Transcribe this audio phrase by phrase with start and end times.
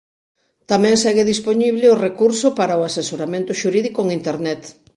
[0.71, 4.61] Tamén segue dispoñible o recurso para o asesoramento xurídico en Internet.